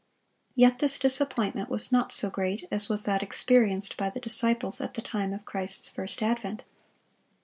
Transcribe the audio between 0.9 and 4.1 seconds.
disappointment was not so great as was that experienced by